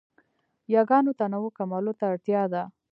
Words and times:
یاګانو 0.73 1.11
تنوع 1.19 1.49
کمولو 1.57 1.93
ته 1.99 2.03
اړتیا 2.11 2.41
ده. 2.53 2.63